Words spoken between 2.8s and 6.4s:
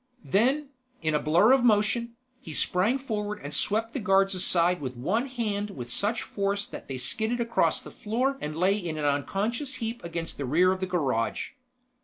forward and swept the guards aside with one hand with such